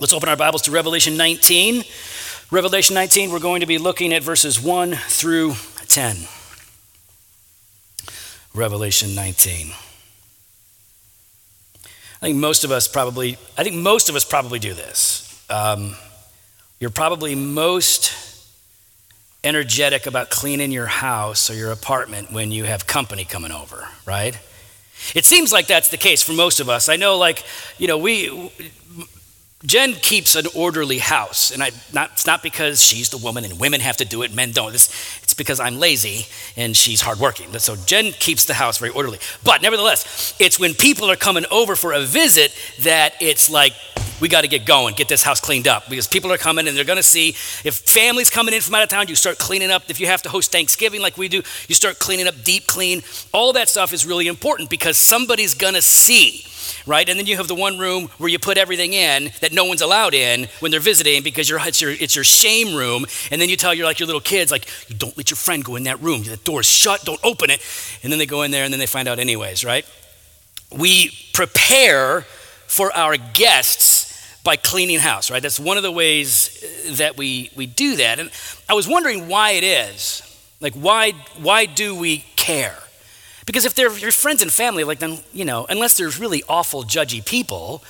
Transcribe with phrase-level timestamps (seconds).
[0.00, 1.82] Let's open our Bibles to Revelation 19.
[2.52, 5.54] Revelation 19, we're going to be looking at verses 1 through
[5.88, 6.16] 10.
[8.54, 9.72] Revelation 19.
[11.82, 11.88] I
[12.20, 15.44] think most of us probably, I think most of us probably do this.
[15.50, 15.96] Um,
[16.78, 18.14] you're probably most
[19.42, 24.38] energetic about cleaning your house or your apartment when you have company coming over, right?
[25.16, 26.88] It seems like that's the case for most of us.
[26.88, 27.42] I know, like,
[27.78, 28.52] you know, we,
[29.64, 33.58] Jen keeps an orderly house, and I, not, it's not because she's the woman and
[33.58, 34.72] women have to do it, men don't.
[34.72, 34.88] It's,
[35.24, 37.52] it's because I'm lazy and she's hardworking.
[37.58, 39.18] So Jen keeps the house very orderly.
[39.42, 43.72] But nevertheless, it's when people are coming over for a visit that it's like,
[44.20, 46.76] we got to get going, get this house cleaned up because people are coming and
[46.76, 47.30] they're going to see
[47.64, 49.84] if families coming in from out of town, you start cleaning up.
[49.88, 53.02] If you have to host Thanksgiving like we do, you start cleaning up deep clean.
[53.32, 56.44] All that stuff is really important because somebody's going to see
[56.86, 57.08] right?
[57.08, 59.82] And then you have the one room where you put everything in that no one's
[59.82, 63.06] allowed in when they're visiting because it's, your, it's your shame room.
[63.30, 65.64] And then you tell your like your little kids like, you don't let your friend
[65.64, 66.22] go in that room.
[66.22, 67.04] The door's shut.
[67.04, 67.60] Don't open it.
[68.02, 69.86] And then they go in there and then they find out anyways, right?
[70.76, 72.22] We prepare
[72.66, 74.08] for our guests
[74.44, 75.42] by cleaning house, right?
[75.42, 78.18] That's one of the ways uh, that we we do that.
[78.18, 78.30] And
[78.68, 80.22] I was wondering why it is.
[80.60, 82.78] Like why why do we care?
[83.48, 86.84] Because if they're your friends and family, like then, you know, unless there's really awful,
[86.84, 87.82] judgy people,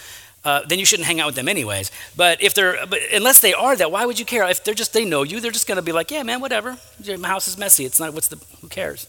[0.45, 1.91] uh, then you shouldn't hang out with them anyways.
[2.17, 4.49] But if they're, but unless they are that, why would you care?
[4.49, 6.79] If they're just, they know you, they're just going to be like, yeah, man, whatever.
[7.19, 7.85] My house is messy.
[7.85, 9.09] It's not, what's the, who cares?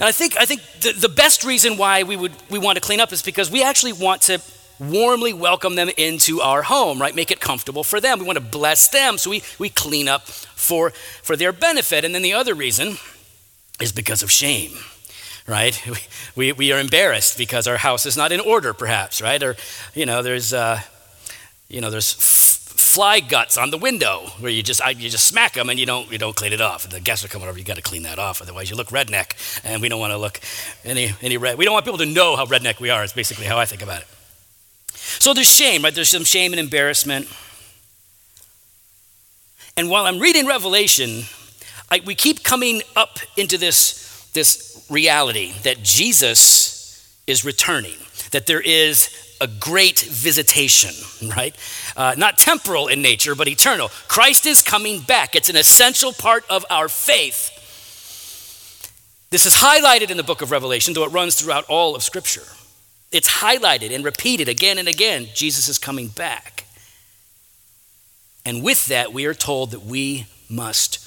[0.00, 2.80] And I think, I think the, the best reason why we would, we want to
[2.80, 4.42] clean up is because we actually want to
[4.80, 7.14] warmly welcome them into our home, right?
[7.14, 8.18] Make it comfortable for them.
[8.18, 9.18] We want to bless them.
[9.18, 12.04] So we, we clean up for, for their benefit.
[12.04, 12.96] And then the other reason
[13.80, 14.72] is because of shame
[15.46, 15.80] right?
[16.36, 19.40] We, we are embarrassed because our house is not in order, perhaps, right?
[19.40, 19.54] Or,
[19.94, 20.80] you know, there's, uh,
[21.68, 25.52] you know, there's f- fly guts on the window where you just, you just smack
[25.52, 26.82] them and you don't, you don't clean it off.
[26.82, 28.42] And the guests are coming over, you got to clean that off.
[28.42, 29.34] Otherwise, you look redneck,
[29.64, 30.40] and we don't want to look
[30.84, 31.56] any, any red.
[31.56, 33.82] We don't want people to know how redneck we are, is basically how I think
[33.82, 34.08] about it.
[34.96, 35.94] So there's shame, right?
[35.94, 37.28] There's some shame and embarrassment.
[39.76, 41.24] And while I'm reading Revelation,
[41.90, 44.03] I, we keep coming up into this,
[44.34, 47.96] this reality that Jesus is returning,
[48.32, 49.08] that there is
[49.40, 50.92] a great visitation,
[51.36, 51.56] right?
[51.96, 53.88] Uh, not temporal in nature, but eternal.
[54.08, 55.34] Christ is coming back.
[55.34, 57.50] It's an essential part of our faith.
[59.30, 62.44] This is highlighted in the book of Revelation, though it runs throughout all of Scripture.
[63.10, 65.28] It's highlighted and repeated again and again.
[65.34, 66.66] Jesus is coming back.
[68.44, 70.98] And with that, we are told that we must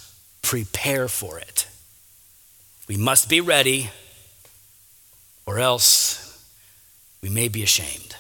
[0.42, 1.67] prepare for it.
[2.88, 3.90] We must be ready,
[5.46, 6.46] or else
[7.22, 8.16] we may be ashamed.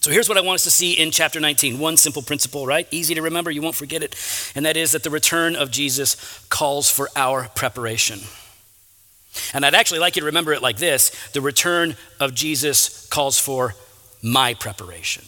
[0.00, 1.78] So here's what I want us to see in chapter 19.
[1.78, 2.88] One simple principle, right?
[2.90, 4.16] Easy to remember, you won't forget it.
[4.54, 8.20] And that is that the return of Jesus calls for our preparation.
[9.52, 13.38] And I'd actually like you to remember it like this the return of Jesus calls
[13.38, 13.74] for
[14.22, 15.24] my preparation.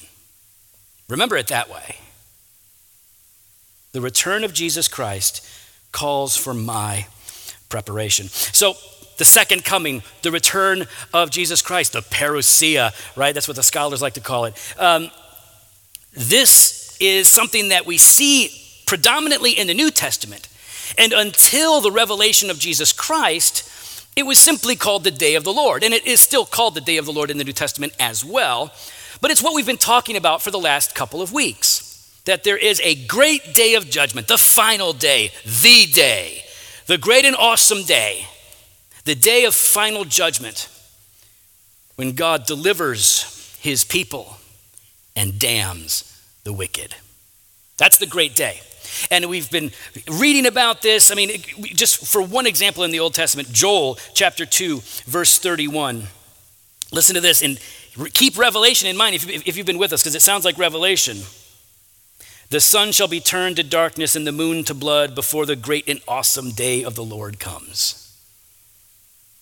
[1.09, 1.97] Remember it that way.
[3.93, 5.47] The return of Jesus Christ
[5.93, 7.07] calls for my
[7.73, 8.29] preparation.
[8.29, 8.77] So,
[9.17, 13.35] the second coming, the return of Jesus Christ, the parousia, right?
[13.35, 14.55] That's what the scholars like to call it.
[14.79, 15.11] Um,
[16.13, 18.51] this is something that we see
[18.87, 20.49] predominantly in the New Testament.
[20.99, 23.69] And until the revelation of Jesus Christ,
[24.17, 25.83] it was simply called the day of the Lord.
[25.83, 28.25] And it is still called the day of the Lord in the New Testament as
[28.25, 28.73] well.
[29.21, 31.89] But it's what we've been talking about for the last couple of weeks
[32.25, 36.42] that there is a great day of judgment, the final day, the day
[36.93, 38.27] the great and awesome day,
[39.07, 40.69] the day of final judgment,
[41.95, 44.37] when God delivers his people
[45.17, 46.95] and damns the wicked.
[47.79, 48.61] That's the great day.
[49.11, 49.71] And we've been
[50.07, 51.11] reading about this.
[51.11, 56.03] I mean, just for one example in the Old Testament, Joel chapter 2, verse 31.
[56.91, 57.59] Listen to this and
[58.13, 61.17] keep Revelation in mind if you've been with us, because it sounds like Revelation.
[62.53, 65.89] The sun shall be turned to darkness and the moon to blood before the great
[65.89, 68.15] and awesome day of the Lord comes.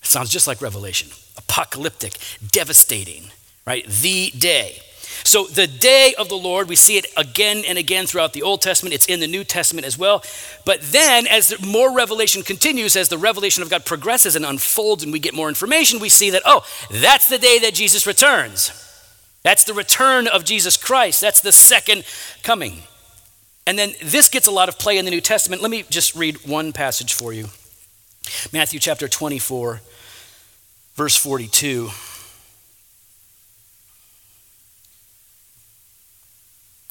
[0.00, 2.18] It sounds just like Revelation apocalyptic,
[2.52, 3.24] devastating,
[3.66, 3.84] right?
[3.84, 4.78] The day.
[5.24, 8.62] So, the day of the Lord, we see it again and again throughout the Old
[8.62, 8.94] Testament.
[8.94, 10.22] It's in the New Testament as well.
[10.64, 15.12] But then, as more revelation continues, as the revelation of God progresses and unfolds and
[15.12, 18.70] we get more information, we see that, oh, that's the day that Jesus returns.
[19.42, 21.20] That's the return of Jesus Christ.
[21.20, 22.04] That's the second
[22.44, 22.84] coming.
[23.66, 25.62] And then this gets a lot of play in the New Testament.
[25.62, 27.48] Let me just read one passage for you
[28.52, 29.80] Matthew chapter 24,
[30.94, 31.90] verse 42.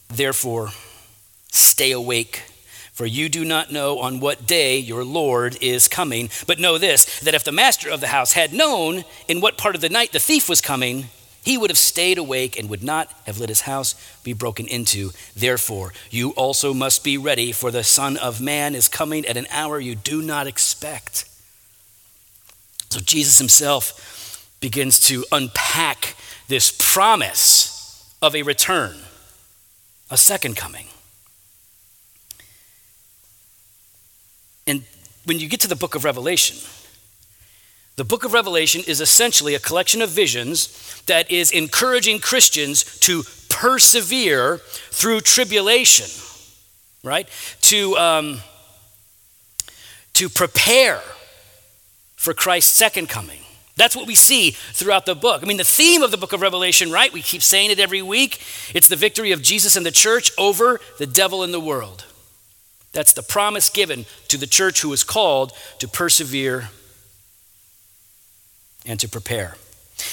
[0.10, 0.70] Therefore,
[1.52, 2.44] stay awake,
[2.92, 6.30] for you do not know on what day your Lord is coming.
[6.48, 9.76] But know this that if the master of the house had known in what part
[9.76, 11.10] of the night the thief was coming,
[11.50, 15.10] he would have stayed awake and would not have let his house be broken into.
[15.36, 19.48] Therefore, you also must be ready, for the Son of Man is coming at an
[19.50, 21.28] hour you do not expect.
[22.92, 26.16] So, Jesus himself begins to unpack
[26.48, 29.00] this promise of a return,
[30.12, 30.86] a second coming.
[34.68, 34.84] And
[35.26, 36.58] when you get to the book of Revelation,
[38.00, 43.24] the book of Revelation is essentially a collection of visions that is encouraging Christians to
[43.50, 44.60] persevere
[44.90, 46.08] through tribulation,
[47.04, 47.28] right?
[47.64, 48.40] To, um,
[50.14, 51.02] to prepare
[52.16, 53.42] for Christ's second coming.
[53.76, 55.44] That's what we see throughout the book.
[55.44, 57.12] I mean, the theme of the book of Revelation, right?
[57.12, 58.42] We keep saying it every week.
[58.74, 62.06] It's the victory of Jesus and the church over the devil and the world.
[62.94, 66.70] That's the promise given to the church who is called to persevere
[68.86, 69.56] and to prepare.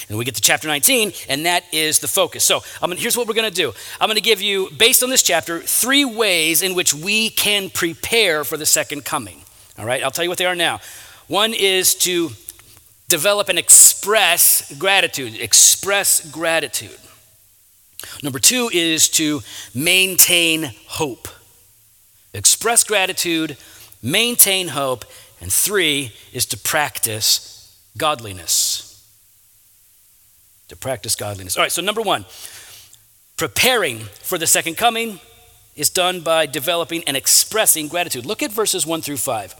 [0.09, 2.43] And we get to chapter 19, and that is the focus.
[2.43, 5.09] So gonna, here's what we're going to do I'm going to give you, based on
[5.09, 9.41] this chapter, three ways in which we can prepare for the second coming.
[9.77, 10.79] All right, I'll tell you what they are now.
[11.27, 12.31] One is to
[13.09, 16.97] develop and express gratitude, express gratitude.
[18.23, 19.41] Number two is to
[19.73, 21.27] maintain hope.
[22.33, 23.57] Express gratitude,
[24.01, 25.05] maintain hope.
[25.39, 27.56] And three is to practice
[27.97, 28.83] godliness.
[30.69, 31.57] To practice godliness.
[31.57, 32.25] All right, so number one,
[33.37, 35.19] preparing for the second coming
[35.75, 38.25] is done by developing and expressing gratitude.
[38.25, 39.55] Look at verses one through five.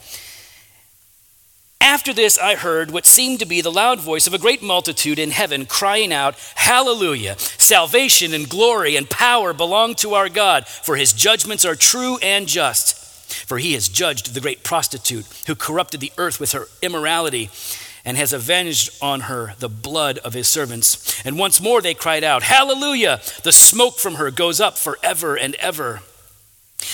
[1.80, 5.20] After this, I heard what seemed to be the loud voice of a great multitude
[5.20, 7.38] in heaven crying out, Hallelujah!
[7.38, 12.48] Salvation and glory and power belong to our God, for his judgments are true and
[12.48, 12.96] just.
[13.48, 17.50] For he has judged the great prostitute who corrupted the earth with her immorality
[18.08, 21.22] and has avenged on her the blood of his servants.
[21.26, 23.20] And once more they cried out, Hallelujah!
[23.44, 26.00] The smoke from her goes up forever and ever.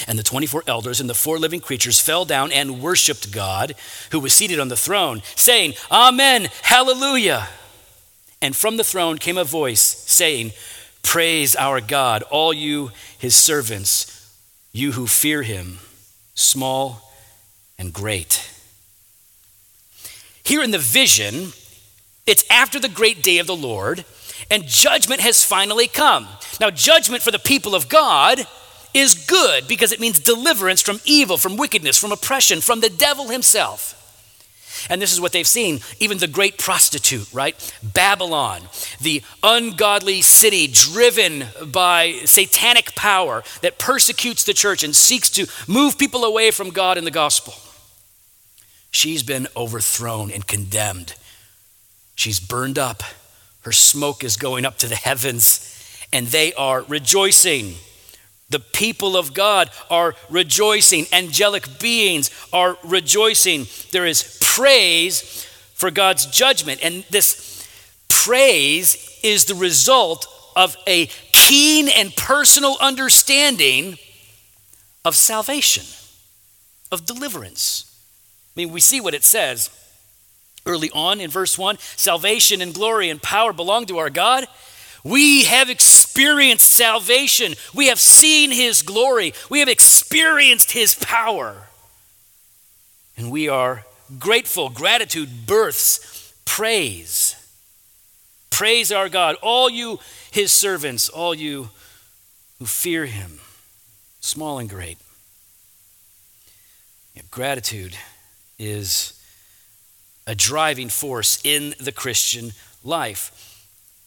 [0.07, 3.75] And the 24 elders and the four living creatures fell down and worshiped God,
[4.09, 7.47] who was seated on the throne, saying, Amen, Hallelujah.
[8.41, 10.51] And from the throne came a voice saying,
[11.03, 12.89] Praise our God, all you
[13.19, 14.35] his servants,
[14.71, 15.77] you who fear him,
[16.33, 17.13] small
[17.77, 18.49] and great.
[20.43, 21.53] Here in the vision,
[22.27, 24.05] it's after the great day of the Lord,
[24.51, 26.27] and judgment has finally come.
[26.59, 28.45] Now, judgment for the people of God
[28.93, 33.29] is good because it means deliverance from evil, from wickedness, from oppression, from the devil
[33.29, 33.99] himself.
[34.89, 35.79] And this is what they've seen.
[35.99, 37.55] Even the great prostitute, right?
[37.81, 38.63] Babylon,
[38.99, 45.97] the ungodly city driven by satanic power that persecutes the church and seeks to move
[45.97, 47.53] people away from God and the gospel.
[48.93, 51.15] She's been overthrown and condemned.
[52.15, 53.01] She's burned up.
[53.61, 57.73] Her smoke is going up to the heavens, and they are rejoicing.
[58.49, 61.07] The people of God are rejoicing.
[61.11, 63.65] Angelic beings are rejoicing.
[63.91, 65.43] There is praise
[65.73, 66.79] for God's judgment.
[66.83, 67.67] And this
[68.09, 73.97] praise is the result of a keen and personal understanding
[75.03, 75.83] of salvation,
[76.91, 77.89] of deliverance.
[78.55, 79.69] I mean, we see what it says
[80.65, 84.45] early on in verse 1 salvation and glory and power belong to our God.
[85.03, 87.55] We have experienced salvation.
[87.73, 89.33] We have seen his glory.
[89.49, 91.67] We have experienced his power.
[93.17, 93.85] And we are
[94.19, 94.69] grateful.
[94.69, 97.35] Gratitude births praise.
[98.49, 99.99] Praise our God, all you
[100.31, 101.69] his servants, all you
[102.59, 103.39] who fear him,
[104.21, 104.99] small and great.
[107.15, 107.97] Yeah, gratitude
[108.57, 109.19] is
[110.25, 112.51] a driving force in the Christian
[112.83, 113.31] life.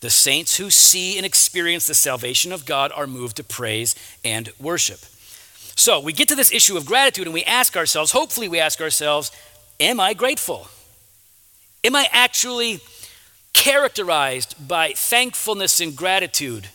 [0.01, 4.51] The saints who see and experience the salvation of God are moved to praise and
[4.61, 5.01] worship.
[5.75, 8.81] So we get to this issue of gratitude and we ask ourselves, hopefully, we ask
[8.81, 9.31] ourselves,
[9.79, 10.69] Am I grateful?
[11.85, 12.81] Am I actually
[13.53, 16.69] characterized by thankfulness and gratitude?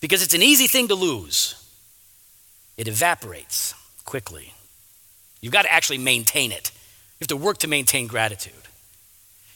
[0.00, 1.54] Because it's an easy thing to lose,
[2.76, 4.54] it evaporates quickly.
[5.40, 6.70] You've got to actually maintain it.
[7.18, 8.52] You have to work to maintain gratitude.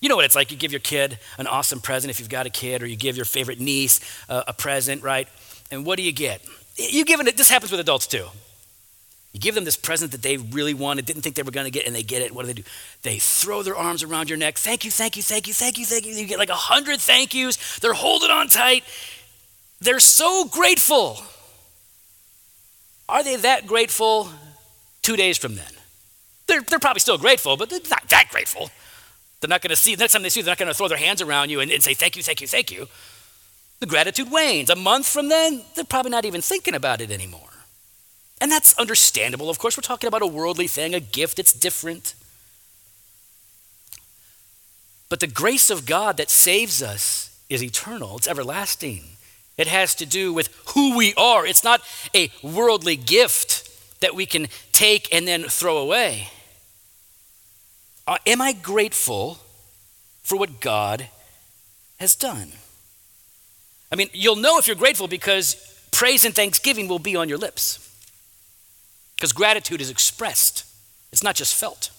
[0.01, 0.51] You know what it's like.
[0.51, 3.17] You give your kid an awesome present if you've got a kid, or you give
[3.17, 5.29] your favorite niece a, a present, right?
[5.71, 6.43] And what do you get?
[6.77, 8.27] You give it, this happens with adults too.
[9.33, 11.71] You give them this present that they really wanted, didn't think they were going to
[11.71, 12.33] get, and they get it.
[12.33, 12.63] What do they do?
[13.03, 14.59] They throw their arms around your neck.
[14.59, 16.13] Thank you, thank you, thank you, thank you, thank you.
[16.13, 17.79] You get like a hundred thank yous.
[17.81, 18.85] They're holding on tight.
[19.81, 21.21] they're so grateful.
[23.09, 24.29] Are they that grateful
[25.03, 25.74] two days from then?
[26.47, 28.71] They're, they're probably still grateful, but they're not that grateful.
[29.41, 30.75] They're not going to see, the next time they see you, they're not going to
[30.75, 32.89] throw their hands around you and, and say, thank you, thank you, thank you.
[33.81, 34.71] The gratitude wanes.
[34.71, 37.41] A month from then, they're probably not even thinking about it anymore.
[38.41, 39.51] And that's understandable.
[39.51, 42.15] Of course, we're talking about a worldly thing, a gift, it's different.
[45.09, 49.05] But the grace of God that saves us is eternal, it's everlasting.
[49.57, 51.47] It has to do with who we are.
[51.47, 51.81] It's not
[52.15, 53.71] a worldly gift
[54.01, 56.29] that we can take and then throw away.
[58.07, 59.39] Uh, am I grateful
[60.23, 61.09] for what God
[61.99, 62.53] has done?
[63.91, 65.55] I mean, you'll know if you're grateful because
[65.93, 67.81] praise and thanksgiving will be on your lips.
[69.17, 70.65] Because gratitude is expressed,
[71.13, 71.91] it's not just felt.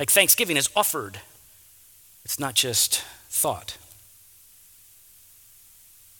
[0.00, 1.20] Like thanksgiving is offered,
[2.24, 3.76] it's not just thought.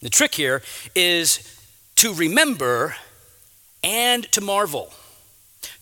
[0.03, 0.63] The trick here
[0.95, 1.59] is
[1.97, 2.97] to remember
[3.83, 4.93] and to marvel.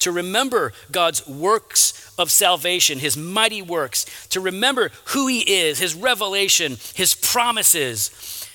[0.01, 5.95] To remember God's works of salvation, his mighty works, to remember who he is, his
[5.95, 8.47] revelation, his promises.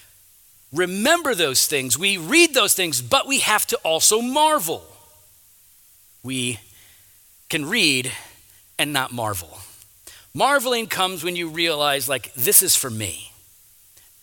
[0.74, 1.98] Remember those things.
[1.98, 4.84] We read those things, but we have to also marvel.
[6.24, 6.60] We
[7.50, 8.12] can read
[8.78, 9.60] and not marvel.
[10.34, 13.32] Marveling comes when you realize, like, this is for me.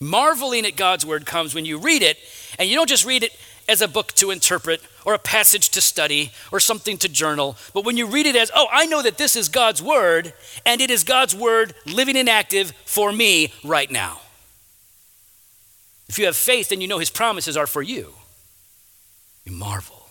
[0.01, 2.19] Marveling at God's word comes when you read it,
[2.59, 3.33] and you don't just read it
[3.69, 7.85] as a book to interpret or a passage to study or something to journal, but
[7.85, 10.33] when you read it as, oh, I know that this is God's word,
[10.65, 14.21] and it is God's word living and active for me right now.
[16.09, 18.13] If you have faith and you know his promises are for you,
[19.45, 20.03] you marvel.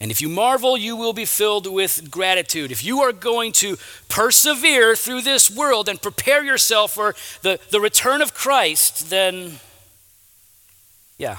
[0.00, 2.72] And if you marvel, you will be filled with gratitude.
[2.72, 3.76] If you are going to
[4.08, 9.60] persevere through this world and prepare yourself for the, the return of Christ, then,
[11.18, 11.36] yeah,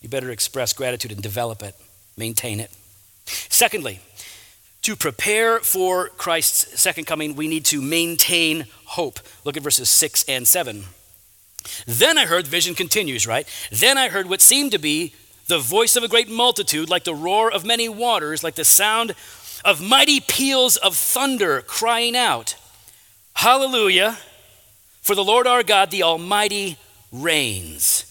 [0.00, 1.74] you better express gratitude and develop it,
[2.16, 2.70] maintain it.
[3.26, 4.00] Secondly,
[4.82, 9.20] to prepare for Christ's second coming, we need to maintain hope.
[9.44, 10.84] Look at verses 6 and 7.
[11.86, 13.46] Then I heard, vision continues, right?
[13.70, 15.14] Then I heard what seemed to be
[15.48, 19.14] the voice of a great multitude, like the roar of many waters, like the sound
[19.64, 22.54] of mighty peals of thunder crying out,
[23.34, 24.18] Hallelujah!
[25.00, 26.76] For the Lord our God, the Almighty,
[27.12, 28.07] reigns.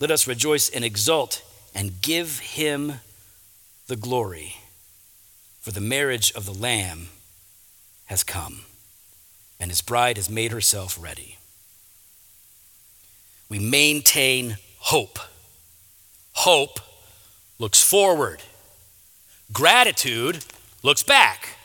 [0.00, 1.42] Let us rejoice and exult
[1.74, 2.94] and give him
[3.88, 4.56] the glory.
[5.60, 7.08] For the marriage of the Lamb
[8.06, 8.60] has come,
[9.60, 11.36] and his bride has made herself ready.
[13.50, 15.18] We maintain hope.
[16.32, 16.80] Hope
[17.58, 18.42] looks forward.
[19.52, 20.44] Gratitude
[20.82, 21.57] looks back.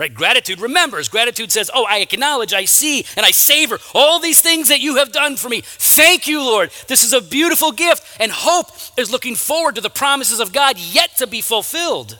[0.00, 0.14] Right?
[0.14, 1.10] Gratitude remembers.
[1.10, 4.96] Gratitude says, Oh, I acknowledge, I see, and I savor all these things that you
[4.96, 5.60] have done for me.
[5.62, 6.70] Thank you, Lord.
[6.88, 8.02] This is a beautiful gift.
[8.18, 12.18] And hope is looking forward to the promises of God yet to be fulfilled.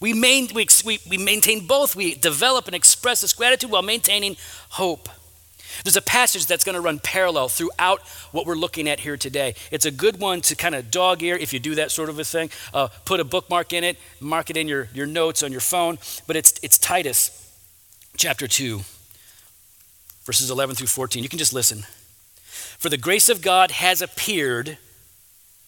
[0.00, 1.94] We, main, we, we, we maintain both.
[1.94, 4.38] We develop and express this gratitude while maintaining
[4.70, 5.10] hope.
[5.84, 9.54] There's a passage that's going to run parallel throughout what we're looking at here today.
[9.70, 12.18] It's a good one to kind of dog ear if you do that sort of
[12.18, 12.50] a thing.
[12.72, 15.98] Uh, put a bookmark in it, mark it in your, your notes on your phone.
[16.26, 17.38] But it's, it's Titus
[18.16, 18.80] chapter 2,
[20.24, 21.22] verses 11 through 14.
[21.22, 21.84] You can just listen.
[22.78, 24.78] For the grace of God has appeared,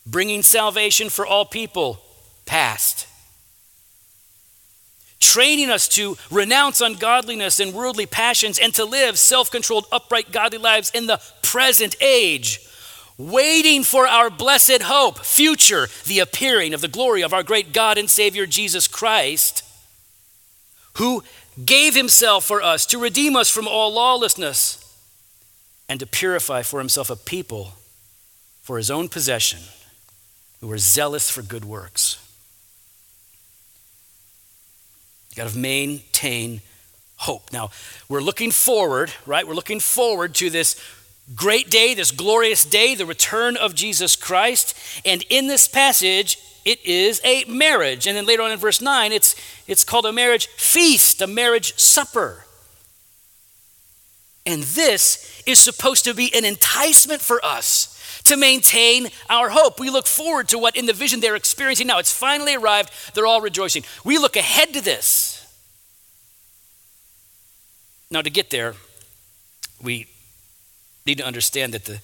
[0.07, 2.01] bringing salvation for all people,
[2.47, 3.09] past
[5.25, 10.59] training us to renounce ungodliness and worldly passions and to live self controlled, upright, godly
[10.59, 12.61] lives in the present age,
[13.17, 17.97] waiting for our blessed hope, future, the appearing of the glory of our great God
[17.97, 19.63] and Savior Jesus Christ,
[20.95, 21.23] who
[21.65, 24.81] gave himself for us to redeem us from all lawlessness
[25.89, 27.75] and to purify for himself a people
[28.63, 29.61] for his own possession
[30.61, 32.24] who are zealous for good works.
[35.35, 36.61] You got to maintain
[37.17, 37.53] hope.
[37.53, 37.71] Now,
[38.09, 39.47] we're looking forward, right?
[39.47, 40.81] We're looking forward to this
[41.35, 44.77] great day, this glorious day, the return of Jesus Christ.
[45.05, 48.07] And in this passage, it is a marriage.
[48.07, 49.35] And then later on in verse 9, it's,
[49.67, 52.45] it's called a marriage feast, a marriage supper.
[54.47, 57.94] And this is supposed to be an enticement for us
[58.25, 59.79] to maintain our hope.
[59.79, 61.99] We look forward to what in the vision they're experiencing now.
[61.99, 62.91] It's finally arrived.
[63.15, 63.85] They're all rejoicing.
[64.05, 65.41] We look ahead to this.
[68.11, 68.75] Now, to get there,
[69.83, 70.07] we
[71.05, 72.01] need to understand that the,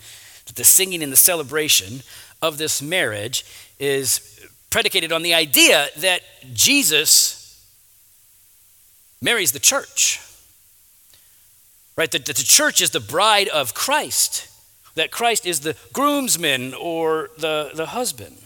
[0.46, 2.02] that the singing and the celebration
[2.42, 3.44] of this marriage
[3.78, 6.22] is predicated on the idea that
[6.52, 7.64] Jesus
[9.22, 10.20] marries the church.
[11.96, 12.10] right?
[12.10, 14.49] That, the church is the bride of Christ,
[14.94, 18.36] that Christ is the groomsman or the, the husband.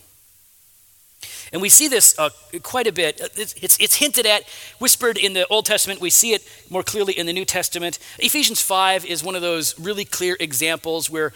[1.53, 2.31] And we see this uh,
[2.63, 3.21] quite a bit.
[3.21, 4.43] Uh, it's, it's, it's, hinted at,
[4.81, 6.01] whispered in the Old Testament.
[6.01, 7.99] We see it more clearly in the New Testament.
[8.19, 11.33] Ephesians 5 is one of those really clear examples where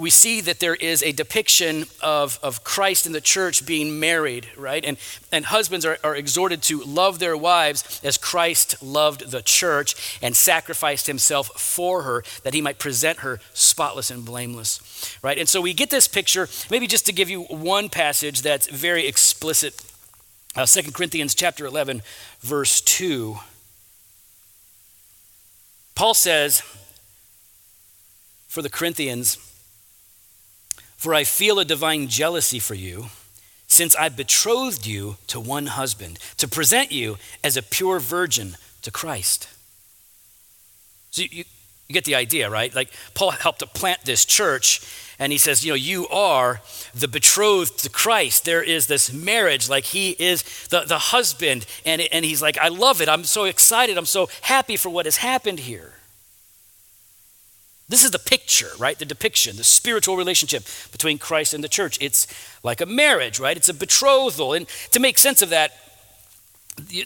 [0.00, 4.48] we see that there is a depiction of, of Christ and the church being married,
[4.56, 4.84] right?
[4.84, 4.96] And,
[5.30, 10.34] and husbands are, are exhorted to love their wives as Christ loved the church and
[10.34, 15.38] sacrificed himself for her that he might present her spotless and blameless, right?
[15.38, 19.06] And so we get this picture, maybe just to give you one passage that's very
[19.06, 19.84] explicit
[20.56, 22.02] uh, 2 Corinthians chapter 11,
[22.40, 23.36] verse 2.
[25.94, 26.62] Paul says,
[28.48, 29.38] for the Corinthians,
[31.00, 33.06] for I feel a divine jealousy for you,
[33.66, 38.90] since I betrothed you to one husband, to present you as a pure virgin to
[38.90, 39.48] Christ.
[41.10, 41.44] So you, you,
[41.88, 42.74] get the idea, right?
[42.74, 44.82] Like Paul helped to plant this church,
[45.18, 46.60] and he says, you know, you are
[46.94, 48.44] the betrothed to Christ.
[48.44, 52.68] There is this marriage, like he is the, the husband, and, and he's like, I
[52.68, 53.08] love it.
[53.08, 53.96] I'm so excited.
[53.96, 55.94] I'm so happy for what has happened here.
[57.90, 58.96] This is the picture, right?
[58.96, 61.98] The depiction, the spiritual relationship between Christ and the church.
[62.00, 62.28] It's
[62.62, 63.56] like a marriage, right?
[63.56, 64.52] It's a betrothal.
[64.54, 65.72] And to make sense of that,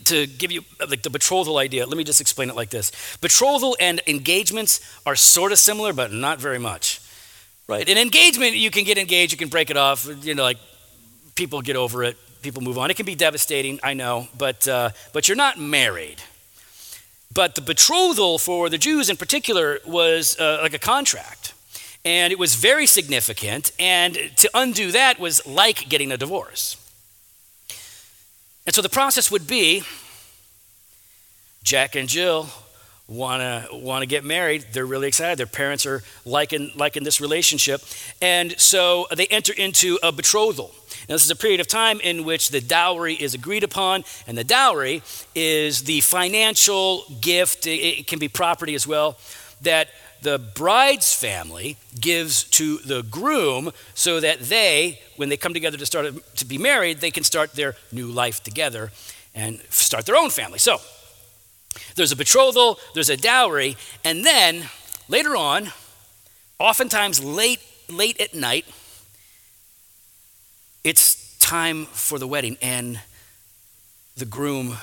[0.04, 2.92] to give you like the betrothal idea, let me just explain it like this.
[3.22, 7.00] Betrothal and engagements are sort of similar, but not very much.
[7.66, 7.88] Right?
[7.88, 10.58] An engagement, you can get engaged, you can break it off, you know, like
[11.34, 12.90] people get over it, people move on.
[12.90, 16.22] It can be devastating, I know, but uh, but you're not married.
[17.34, 21.52] But the betrothal for the Jews in particular was uh, like a contract.
[22.04, 23.72] And it was very significant.
[23.78, 26.76] And to undo that was like getting a divorce.
[28.66, 29.82] And so the process would be
[31.64, 32.48] Jack and Jill
[33.08, 34.66] want to want to get married.
[34.72, 35.38] They're really excited.
[35.38, 37.82] Their parents are liking liking this relationship,
[38.22, 40.74] and so they enter into a betrothal.
[41.08, 44.38] Now, this is a period of time in which the dowry is agreed upon, and
[44.38, 45.02] the dowry
[45.34, 49.18] is the financial gift, it can be property as well,
[49.62, 49.88] that
[50.22, 55.84] the bride's family gives to the groom so that they, when they come together to
[55.84, 58.90] start to be married, they can start their new life together
[59.34, 60.58] and start their own family.
[60.58, 60.78] So,
[61.96, 64.64] there's a betrothal, there's a dowry, and then
[65.08, 65.68] later on,
[66.58, 68.64] oftentimes late late at night,
[70.84, 73.00] it's time for the wedding, and
[74.16, 74.76] the groom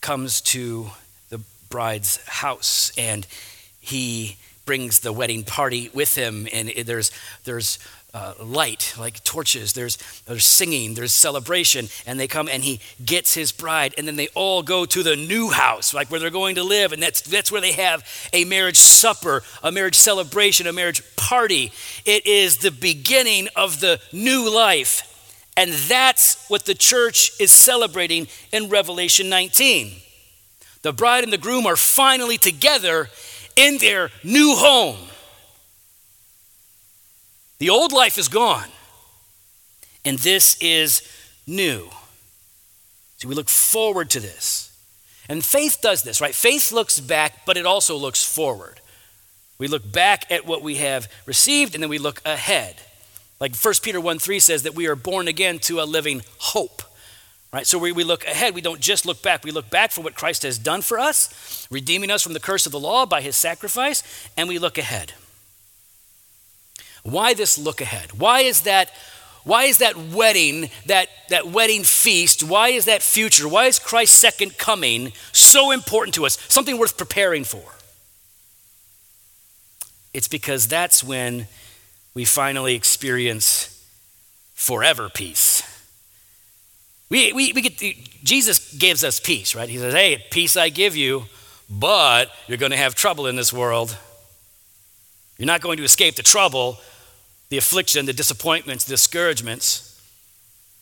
[0.00, 0.90] comes to
[1.28, 3.26] the bride's house and
[3.80, 7.10] he brings the wedding party with him and there's
[7.44, 7.78] there's
[8.14, 9.72] uh, light like torches.
[9.72, 9.96] There's
[10.26, 14.28] there's singing there's celebration and they come and he gets his bride and then they
[14.34, 17.50] all go to the new house like where they're going to live and that's that's
[17.50, 21.72] where they have a marriage supper a marriage celebration a marriage party.
[22.04, 25.08] It is the beginning of the new life
[25.56, 29.92] and that's what the church is celebrating in revelation 19
[30.82, 33.08] the bride and the groom are finally together
[33.56, 34.98] in their new home
[37.62, 38.68] the old life is gone,
[40.04, 41.00] and this is
[41.46, 41.88] new.
[43.18, 44.76] So we look forward to this.
[45.28, 46.34] And faith does this, right?
[46.34, 48.80] Faith looks back, but it also looks forward.
[49.58, 52.74] We look back at what we have received, and then we look ahead.
[53.38, 56.82] Like 1 Peter 1 3 says that we are born again to a living hope.
[57.52, 57.64] Right?
[57.64, 58.56] So we, we look ahead.
[58.56, 59.44] We don't just look back.
[59.44, 62.66] We look back for what Christ has done for us, redeeming us from the curse
[62.66, 64.02] of the law by his sacrifice,
[64.36, 65.12] and we look ahead.
[67.02, 68.18] Why this look ahead?
[68.18, 68.90] Why is that?
[69.44, 74.16] Why is that wedding, that, that wedding feast, why is that future, why is Christ's
[74.16, 77.64] second coming so important to us, something worth preparing for?
[80.14, 81.48] It's because that's when
[82.14, 83.84] we finally experience
[84.54, 85.62] forever peace.
[87.10, 87.78] We, we, we get,
[88.22, 89.68] Jesus gives us peace, right?
[89.68, 91.24] He says, Hey, peace I give you,
[91.68, 93.96] but you're going to have trouble in this world.
[95.36, 96.78] You're not going to escape the trouble,
[97.52, 100.00] the affliction, the disappointments, the discouragements,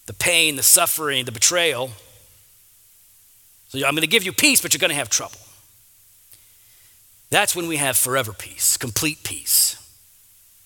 [0.06, 1.90] the pain, the suffering, the betrayal.
[3.70, 5.40] So I'm going to give you peace, but you're going to have trouble.
[7.28, 9.84] That's when we have forever peace, complete peace.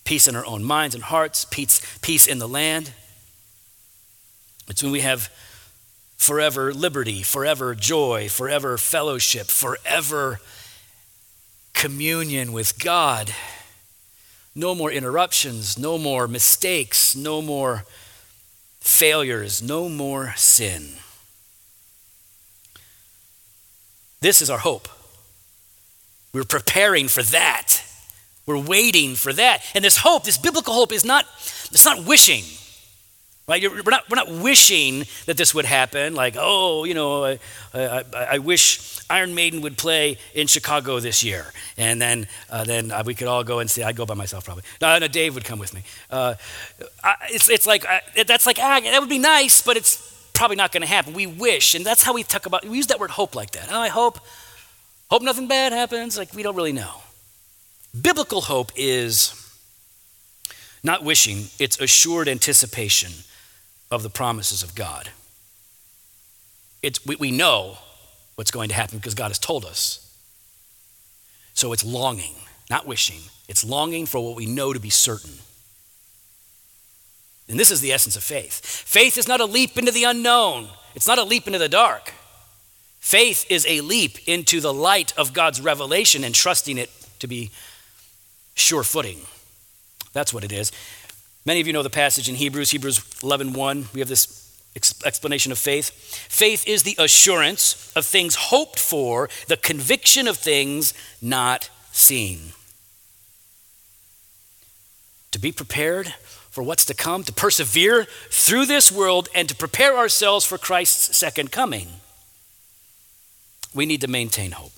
[0.05, 2.93] Peace in our own minds and hearts, peace, peace in the land.
[4.69, 5.31] It's when we have
[6.19, 10.39] forever liberty, forever joy, forever fellowship, forever
[11.73, 13.33] communion with God.
[14.55, 17.85] No more interruptions, no more mistakes, no more
[18.81, 20.97] failures, no more sin.
[24.21, 24.89] This is our hope.
[26.33, 27.83] We're preparing for that.
[28.47, 29.63] We're waiting for that.
[29.75, 31.25] And this hope, this biblical hope, is not,
[31.71, 32.45] it's not wishing.
[33.47, 33.63] Right?
[33.63, 37.39] We're not, we're not wishing that this would happen, like, oh, you know, I,
[37.75, 41.53] I, I wish Iron Maiden would play in Chicago this year.
[41.77, 43.83] And then, uh, then uh, we could all go and see.
[43.83, 44.65] I'd go by myself probably.
[44.81, 45.83] No, no Dave would come with me.
[46.11, 46.37] Uh,
[47.03, 49.99] I, it's, it's like, I, that's like, ah, that would be nice, but it's
[50.33, 51.13] probably not going to happen.
[51.13, 51.75] We wish.
[51.75, 53.69] And that's how we talk about, we use that word hope like that.
[53.71, 54.21] Oh, I hope,
[55.11, 56.17] hope nothing bad happens.
[56.17, 57.03] Like, we don't really know.
[58.01, 59.39] Biblical hope is
[60.83, 63.13] not wishing, it's assured anticipation
[63.95, 65.11] of the promises of God.
[66.83, 67.79] It's, we, we know
[68.35, 70.01] what's going to happen because God has told us.
[71.55, 72.35] So it's longing,
[72.69, 73.21] not wishing.
[73.49, 75.35] It's longing for what we know to be certain.
[77.49, 78.61] And this is the essence of faith.
[78.65, 82.13] Faith is not a leap into the unknown, it's not a leap into the dark.
[83.01, 87.51] Faith is a leap into the light of God's revelation and trusting it to be
[88.55, 89.21] sure footing.
[90.15, 90.73] That's what it is.
[91.47, 93.89] Many of you know the passage in Hebrews, Hebrews 11:1.
[93.93, 94.51] We have this
[95.05, 95.91] explanation of faith.
[96.29, 102.55] Faith is the assurance of things hoped for, the conviction of things not seen.
[105.31, 106.15] To be prepared
[106.51, 111.17] for what's to come, to persevere through this world, and to prepare ourselves for Christ's
[111.17, 112.01] second coming,
[113.75, 114.73] we need to maintain hope.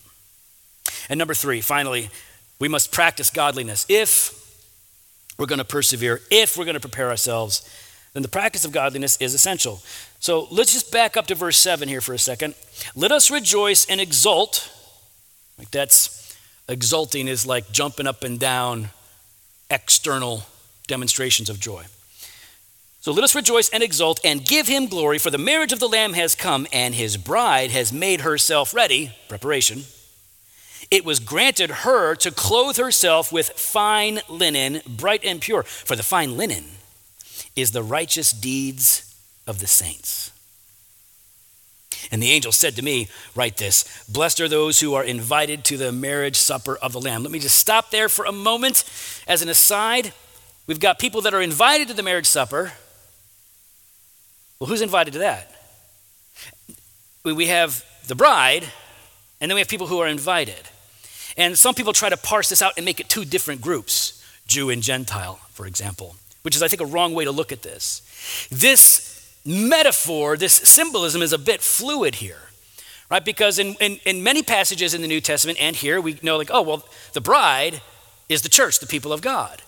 [1.08, 2.10] And number three, finally,
[2.58, 3.86] we must practice godliness.
[3.88, 4.45] If
[5.38, 7.68] we're going to persevere, if we're going to prepare ourselves,
[8.12, 9.82] then the practice of godliness is essential.
[10.20, 12.54] So let's just back up to verse 7 here for a second.
[12.94, 14.72] Let us rejoice and exult.
[15.58, 16.36] Like that's
[16.68, 18.90] exulting is like jumping up and down
[19.70, 20.44] external
[20.86, 21.84] demonstrations of joy.
[23.00, 25.88] So let us rejoice and exult and give him glory, for the marriage of the
[25.88, 29.84] Lamb has come, and his bride has made herself ready, preparation
[30.90, 35.62] it was granted her to clothe herself with fine linen, bright and pure.
[35.62, 36.64] For the fine linen
[37.56, 39.14] is the righteous deeds
[39.46, 40.30] of the saints.
[42.12, 45.76] And the angel said to me, Write this Blessed are those who are invited to
[45.76, 47.22] the marriage supper of the Lamb.
[47.22, 48.84] Let me just stop there for a moment.
[49.26, 50.12] As an aside,
[50.66, 52.72] we've got people that are invited to the marriage supper.
[54.60, 55.52] Well, who's invited to that?
[57.24, 58.64] We have the bride,
[59.40, 60.68] and then we have people who are invited.
[61.36, 64.70] And some people try to parse this out and make it two different groups Jew
[64.70, 68.48] and Gentile, for example, which is, I think, a wrong way to look at this.
[68.50, 72.40] This metaphor, this symbolism is a bit fluid here,
[73.10, 73.24] right?
[73.24, 76.50] Because in, in, in many passages in the New Testament and here, we know, like,
[76.52, 77.82] oh, well, the bride
[78.28, 79.62] is the church, the people of God.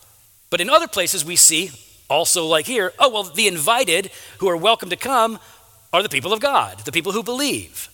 [0.50, 1.70] But in other places, we see
[2.09, 5.38] also, like here, oh, well, the invited who are welcome to come
[5.92, 7.88] are the people of God, the people who believe.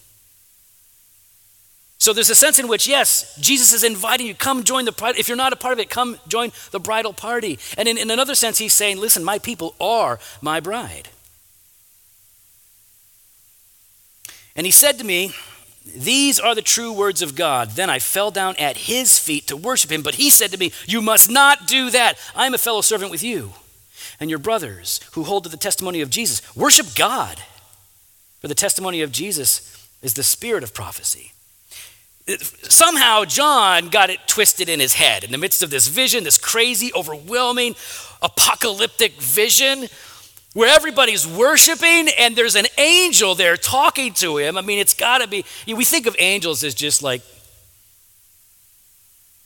[2.04, 5.14] So there's a sense in which, yes, Jesus is inviting you, come join the.
[5.16, 7.58] If you're not a part of it, come join the bridal party.
[7.78, 11.08] And in, in another sense, he's saying, listen, my people are my bride.
[14.54, 15.32] And he said to me,
[15.96, 17.70] These are the true words of God.
[17.70, 20.02] Then I fell down at his feet to worship him.
[20.02, 22.18] But he said to me, You must not do that.
[22.36, 23.54] I am a fellow servant with you
[24.20, 26.54] and your brothers who hold to the testimony of Jesus.
[26.54, 27.38] Worship God.
[28.42, 31.30] For the testimony of Jesus is the spirit of prophecy
[32.26, 36.38] somehow John got it twisted in his head in the midst of this vision, this
[36.38, 37.74] crazy, overwhelming,
[38.22, 39.88] apocalyptic vision
[40.54, 44.56] where everybody's worshiping and there's an angel there talking to him.
[44.56, 47.22] I mean, it's got to be, you know, we think of angels as just like,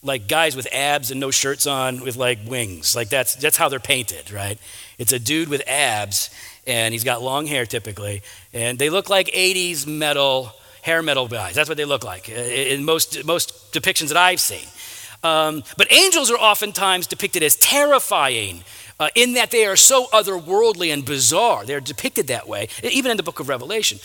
[0.02, 2.94] like guys with abs and no shirts on with like wings.
[2.94, 4.58] Like that's, that's how they're painted, right?
[4.98, 6.30] It's a dude with abs
[6.66, 8.22] and he's got long hair typically.
[8.52, 11.54] And they look like 80s metal hair metal guys.
[11.54, 14.66] That's what they look like uh, in most, most depictions that I've seen.
[15.24, 18.62] Um, but angels are oftentimes depicted as terrifying
[19.00, 21.64] uh, in that they are so otherworldly and bizarre.
[21.64, 23.98] They're depicted that way, even in the book of Revelation.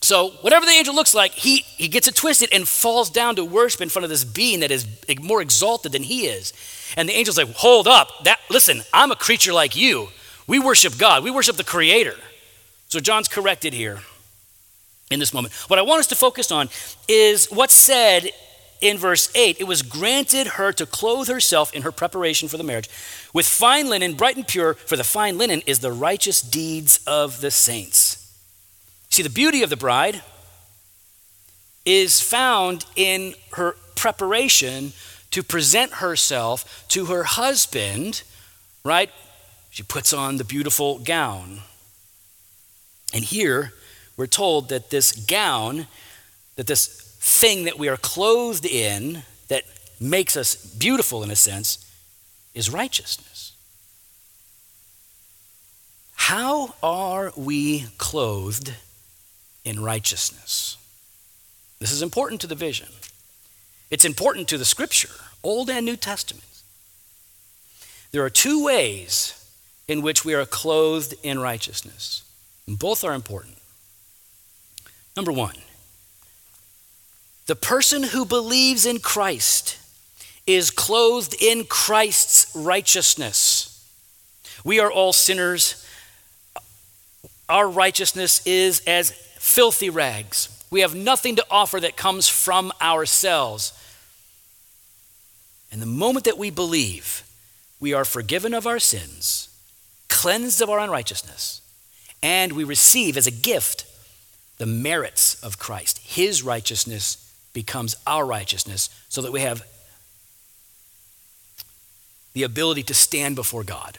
[0.00, 3.44] So, whatever the angel looks like, he, he gets it twisted and falls down to
[3.44, 4.86] worship in front of this being that is
[5.20, 6.52] more exalted than he is.
[6.96, 10.08] And the angel's like, Hold up, that, listen, I'm a creature like you.
[10.46, 12.14] We worship God, we worship the Creator.
[12.88, 13.98] So, John's corrected here
[15.10, 15.54] in this moment.
[15.68, 16.68] What I want us to focus on
[17.08, 18.30] is what's said
[18.80, 19.60] in verse 8.
[19.60, 22.88] It was granted her to clothe herself in her preparation for the marriage
[23.32, 27.40] with fine linen, bright and pure, for the fine linen is the righteous deeds of
[27.40, 28.24] the saints.
[29.10, 30.22] See, the beauty of the bride
[31.84, 34.92] is found in her preparation
[35.30, 38.22] to present herself to her husband,
[38.84, 39.10] right?
[39.70, 41.60] She puts on the beautiful gown.
[43.14, 43.72] And here,
[44.18, 45.86] we're told that this gown,
[46.56, 46.86] that this
[47.20, 49.62] thing that we are clothed in that
[50.00, 51.90] makes us beautiful in a sense
[52.52, 53.52] is righteousness.
[56.16, 58.74] How are we clothed
[59.64, 60.76] in righteousness?
[61.78, 62.88] This is important to the vision.
[63.88, 66.44] It's important to the scripture, Old and New Testament.
[68.10, 69.34] There are two ways
[69.86, 72.24] in which we are clothed in righteousness,
[72.66, 73.57] and both are important.
[75.18, 75.56] Number one,
[77.46, 79.76] the person who believes in Christ
[80.46, 83.84] is clothed in Christ's righteousness.
[84.62, 85.84] We are all sinners.
[87.48, 90.64] Our righteousness is as filthy rags.
[90.70, 93.72] We have nothing to offer that comes from ourselves.
[95.72, 97.24] And the moment that we believe,
[97.80, 99.48] we are forgiven of our sins,
[100.08, 101.60] cleansed of our unrighteousness,
[102.22, 103.84] and we receive as a gift
[104.58, 105.98] the merits of Christ.
[105.98, 109.64] His righteousness becomes our righteousness so that we have
[112.34, 113.98] the ability to stand before God.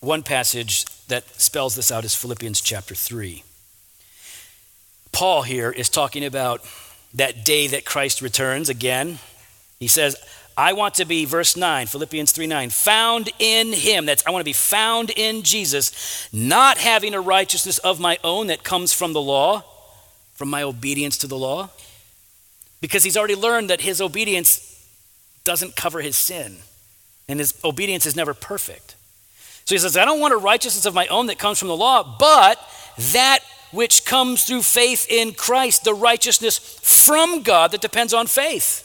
[0.00, 3.42] One passage that spells this out is Philippians chapter 3.
[5.12, 6.62] Paul here is talking about
[7.14, 9.18] that day that Christ returns again.
[9.78, 10.16] He says,
[10.56, 14.06] I want to be, verse 9, Philippians 3 9, found in him.
[14.06, 18.46] That's, I want to be found in Jesus, not having a righteousness of my own
[18.46, 19.64] that comes from the law,
[20.34, 21.70] from my obedience to the law.
[22.80, 24.70] Because he's already learned that his obedience
[25.42, 26.58] doesn't cover his sin,
[27.28, 28.94] and his obedience is never perfect.
[29.64, 31.76] So he says, I don't want a righteousness of my own that comes from the
[31.76, 32.60] law, but
[33.12, 33.40] that
[33.72, 38.83] which comes through faith in Christ, the righteousness from God that depends on faith.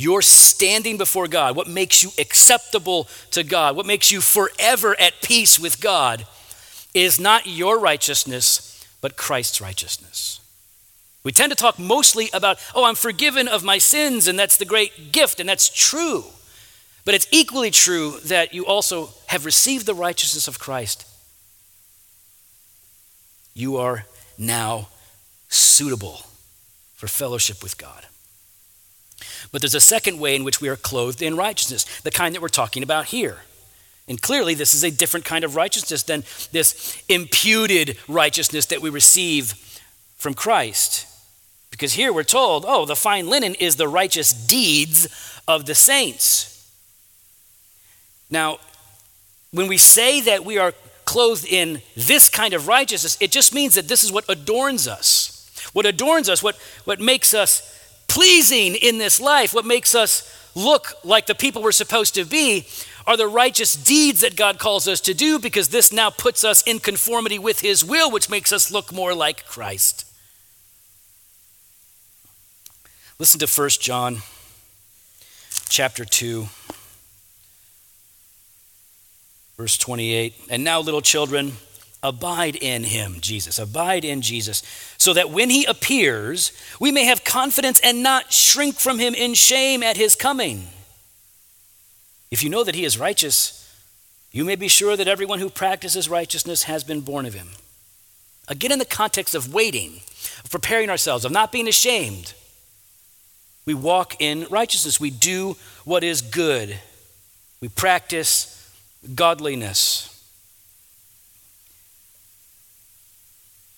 [0.00, 1.54] You're standing before God.
[1.54, 6.24] What makes you acceptable to God, what makes you forever at peace with God,
[6.94, 10.40] is not your righteousness, but Christ's righteousness.
[11.22, 14.64] We tend to talk mostly about, oh, I'm forgiven of my sins, and that's the
[14.64, 16.24] great gift, and that's true.
[17.04, 21.06] But it's equally true that you also have received the righteousness of Christ.
[23.52, 24.06] You are
[24.38, 24.88] now
[25.50, 26.22] suitable
[26.94, 28.06] for fellowship with God.
[29.52, 32.42] But there's a second way in which we are clothed in righteousness, the kind that
[32.42, 33.38] we're talking about here.
[34.08, 38.90] And clearly, this is a different kind of righteousness than this imputed righteousness that we
[38.90, 39.54] receive
[40.16, 41.06] from Christ.
[41.70, 45.06] Because here we're told, oh, the fine linen is the righteous deeds
[45.46, 46.70] of the saints.
[48.30, 48.58] Now,
[49.52, 50.74] when we say that we are
[51.04, 55.70] clothed in this kind of righteousness, it just means that this is what adorns us.
[55.72, 57.79] What adorns us, what, what makes us
[58.10, 62.66] pleasing in this life, what makes us look like the people we're supposed to be,
[63.06, 66.60] are the righteous deeds that God calls us to do because this now puts us
[66.62, 70.06] in conformity with His will, which makes us look more like Christ.
[73.20, 74.18] Listen to 1 John
[75.68, 76.48] chapter 2.
[79.56, 81.52] Verse 28 And now, little children,
[82.02, 83.58] abide in him, Jesus.
[83.58, 84.62] Abide in Jesus,
[84.98, 89.34] so that when he appears, we may have confidence and not shrink from him in
[89.34, 90.68] shame at his coming.
[92.30, 93.56] If you know that he is righteous,
[94.32, 97.48] you may be sure that everyone who practices righteousness has been born of him.
[98.48, 100.00] Again, in the context of waiting,
[100.44, 102.34] of preparing ourselves, of not being ashamed,
[103.66, 104.98] we walk in righteousness.
[104.98, 106.78] We do what is good.
[107.60, 108.56] We practice
[109.14, 110.09] godliness.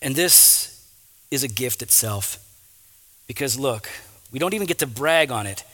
[0.02, 0.86] And this
[1.30, 2.38] is a gift itself.
[3.26, 3.88] Because look,
[4.30, 5.64] we don't even get to brag on it.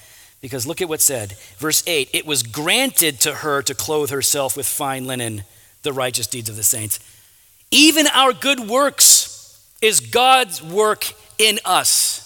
[0.40, 1.32] Because look at what's said.
[1.56, 5.42] Verse 8 it was granted to her to clothe herself with fine linen,
[5.82, 7.00] the righteous deeds of the saints.
[7.70, 11.06] Even our good works is God's work
[11.38, 12.24] in us.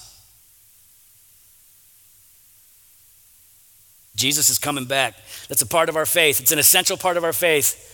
[4.15, 5.15] Jesus is coming back.
[5.49, 6.41] That's a part of our faith.
[6.41, 7.89] It's an essential part of our faith.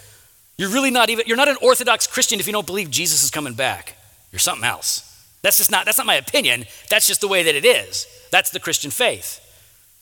[0.56, 3.30] You're really not even you're not an orthodox Christian if you don't believe Jesus is
[3.30, 3.97] coming back.
[4.32, 5.04] You're something else.
[5.42, 6.64] That's just not that's not my opinion.
[6.90, 8.06] That's just the way that it is.
[8.30, 9.40] That's the Christian faith.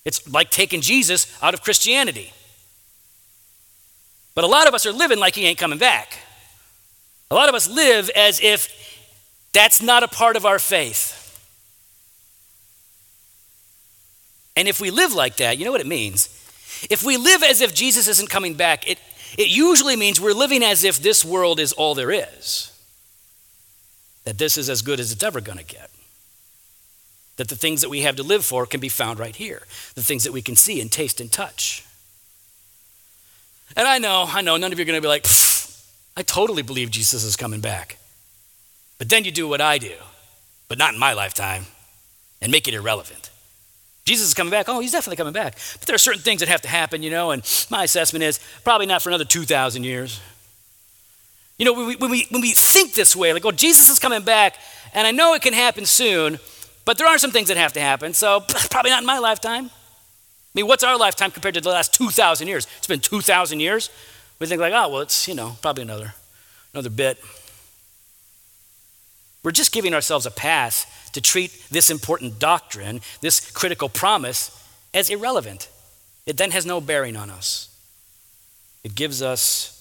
[0.04, 2.32] It's like taking Jesus out of Christianity.
[4.34, 6.18] But a lot of us are living like he ain't coming back.
[7.30, 8.68] A lot of us live as if
[9.52, 11.22] that's not a part of our faith.
[14.54, 16.28] And if we live like that, you know what it means?
[16.90, 18.98] If we live as if Jesus isn't coming back, it,
[19.36, 22.72] it usually means we're living as if this world is all there is.
[24.26, 25.88] That this is as good as it's ever going to get.
[27.36, 29.62] That the things that we have to live for can be found right here.
[29.94, 31.86] The things that we can see and taste and touch.
[33.76, 35.26] And I know, I know, none of you are going to be like,
[36.16, 37.98] I totally believe Jesus is coming back.
[38.98, 39.94] But then you do what I do,
[40.68, 41.66] but not in my lifetime,
[42.42, 43.30] and make it irrelevant.
[44.04, 44.68] Jesus is coming back.
[44.68, 45.56] Oh, he's definitely coming back.
[45.78, 48.40] But there are certain things that have to happen, you know, and my assessment is
[48.64, 50.20] probably not for another 2,000 years.
[51.58, 53.98] You know, when we, when, we, when we think this way, like, oh, Jesus is
[53.98, 54.56] coming back,
[54.92, 56.38] and I know it can happen soon,
[56.84, 58.40] but there are some things that have to happen, so
[58.70, 59.66] probably not in my lifetime.
[59.66, 59.70] I
[60.54, 62.66] mean, what's our lifetime compared to the last 2,000 years?
[62.78, 63.90] It's been 2,000 years.
[64.38, 66.14] We think like, oh, well, it's, you know, probably another,
[66.72, 67.18] another bit.
[69.42, 74.50] We're just giving ourselves a pass to treat this important doctrine, this critical promise,
[74.92, 75.68] as irrelevant.
[76.26, 77.68] It then has no bearing on us.
[78.82, 79.75] It gives us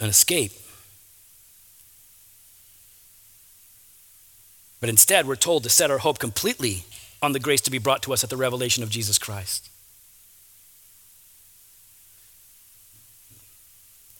[0.00, 0.52] an escape.
[4.80, 6.84] But instead, we're told to set our hope completely
[7.22, 9.68] on the grace to be brought to us at the revelation of Jesus Christ.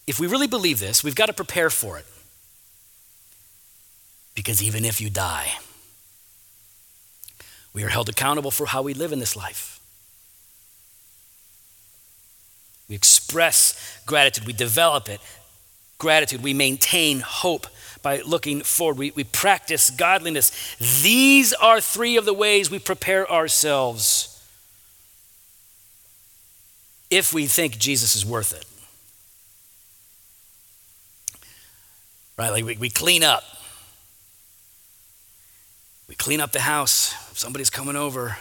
[0.06, 2.04] If we really believe this, we've got to prepare for it.
[4.34, 5.52] Because even if you die,
[7.72, 9.80] we are held accountable for how we live in this life.
[12.88, 15.20] We express gratitude, we develop it.
[16.00, 17.66] Gratitude, we maintain hope
[18.02, 18.96] by looking forward.
[18.96, 20.50] We, we practice godliness.
[21.02, 24.26] These are three of the ways we prepare ourselves
[27.10, 28.64] if we think Jesus is worth it.
[32.38, 32.50] Right?
[32.50, 33.44] Like we, we clean up.
[36.08, 37.12] We clean up the house.
[37.30, 38.38] If somebody's coming over,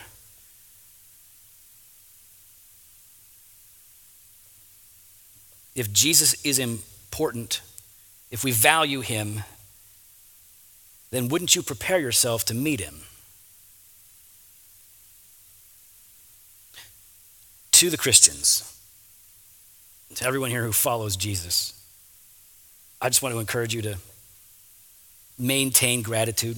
[5.76, 6.58] if Jesus is
[7.12, 7.62] important,
[8.30, 9.44] if we value him,
[11.10, 13.02] then wouldn't you prepare yourself to meet him?
[17.72, 18.64] To the Christians,
[20.16, 21.74] to everyone here who follows Jesus,
[23.02, 23.98] I just want to encourage you to
[25.40, 26.58] maintain gratitude.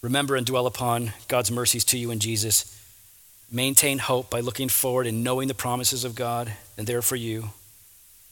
[0.00, 2.72] Remember and dwell upon God's mercies to you in Jesus.
[3.50, 7.50] Maintain hope by looking forward and knowing the promises of God and there for you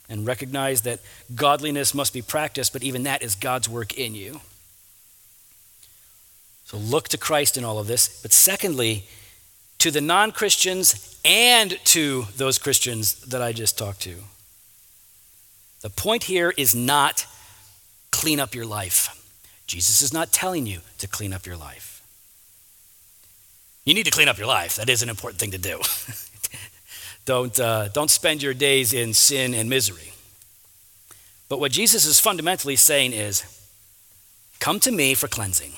[0.09, 1.01] and recognize that
[1.35, 4.41] godliness must be practiced, but even that is God's work in you.
[6.65, 8.21] So look to Christ in all of this.
[8.23, 9.05] But secondly,
[9.79, 14.17] to the non Christians and to those Christians that I just talked to.
[15.83, 17.27] The point here is not
[18.11, 19.21] clean up your life.
[19.67, 22.03] Jesus is not telling you to clean up your life.
[23.85, 24.77] You need to clean up your life.
[24.77, 25.81] That is an important thing to do.
[27.25, 30.13] Don't, uh, don't spend your days in sin and misery.
[31.49, 33.45] But what Jesus is fundamentally saying is
[34.61, 35.73] come to me for cleansing.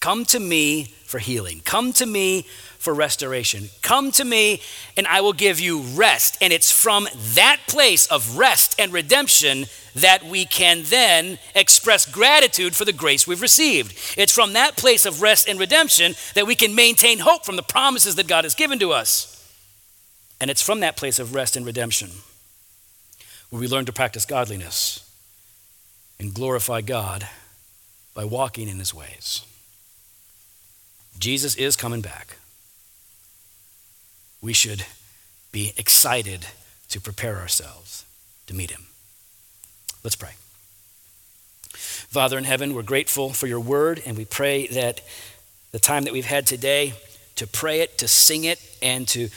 [0.00, 1.60] Come to me for healing.
[1.64, 2.42] Come to me
[2.78, 3.68] for restoration.
[3.82, 4.60] Come to me
[4.96, 6.38] and I will give you rest.
[6.40, 12.76] And it's from that place of rest and redemption that we can then express gratitude
[12.76, 13.96] for the grace we've received.
[14.16, 17.62] It's from that place of rest and redemption that we can maintain hope from the
[17.62, 19.35] promises that God has given to us.
[20.40, 22.10] And it's from that place of rest and redemption
[23.50, 25.08] where we learn to practice godliness
[26.18, 27.28] and glorify God
[28.14, 29.42] by walking in his ways.
[31.18, 32.36] Jesus is coming back.
[34.42, 34.84] We should
[35.52, 36.46] be excited
[36.88, 38.04] to prepare ourselves
[38.46, 38.86] to meet him.
[40.04, 40.32] Let's pray.
[41.70, 45.00] Father in heaven, we're grateful for your word, and we pray that
[45.72, 46.94] the time that we've had today
[47.36, 49.28] to pray it, to sing it, and to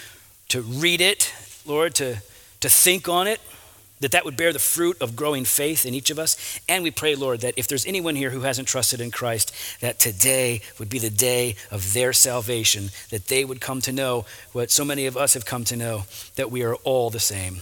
[0.50, 1.34] to read it,
[1.66, 2.18] Lord, to,
[2.60, 3.40] to think on it,
[4.00, 6.60] that that would bear the fruit of growing faith in each of us.
[6.70, 10.00] And we pray, Lord, that if there's anyone here who hasn't trusted in Christ, that
[10.00, 14.72] today would be the day of their salvation, that they would come to know what
[14.72, 16.04] so many of us have come to know,
[16.36, 17.58] that we are all the same.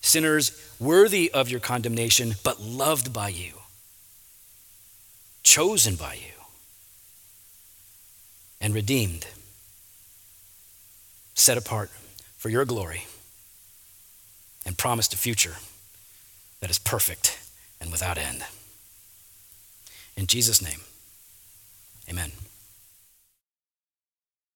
[0.00, 3.52] Sinners worthy of your condemnation, but loved by you,
[5.42, 6.32] chosen by you,
[8.60, 9.26] and redeemed,
[11.34, 11.90] set apart
[12.42, 13.06] for your glory
[14.66, 15.54] and promised a future
[16.58, 17.38] that is perfect
[17.80, 18.42] and without end.
[20.16, 20.80] In Jesus' name,
[22.10, 22.32] amen.